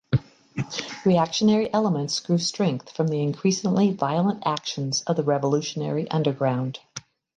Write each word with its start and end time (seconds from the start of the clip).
Reactionary 1.05 1.71
elements 1.71 2.19
grew 2.21 2.39
strength 2.39 2.89
from 2.91 3.09
the 3.09 3.21
increasingly 3.21 3.91
violent 3.91 4.41
actions 4.47 5.03
of 5.03 5.15
the 5.15 5.21
revolutionary 5.23 6.09
underground. 6.09 6.79